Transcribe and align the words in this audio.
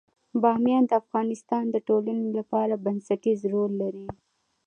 بامیان 0.41 0.83
د 0.87 0.91
افغانستان 1.01 1.63
د 1.69 1.75
ټولنې 1.87 2.27
لپاره 2.39 2.81
بنسټيز 2.85 3.39
رول 3.53 3.71
لري. 3.81 4.07